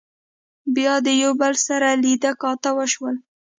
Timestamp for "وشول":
2.77-3.15